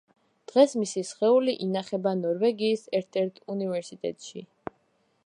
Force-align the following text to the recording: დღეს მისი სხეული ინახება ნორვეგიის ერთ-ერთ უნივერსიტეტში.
დღეს 0.51 0.71
მისი 0.83 1.03
სხეული 1.09 1.53
ინახება 1.67 2.15
ნორვეგიის 2.23 2.89
ერთ-ერთ 3.01 3.39
უნივერსიტეტში. 3.57 4.47